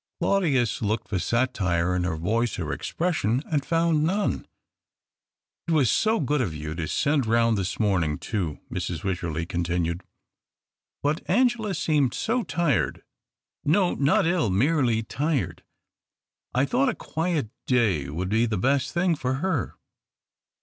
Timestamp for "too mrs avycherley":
8.17-9.47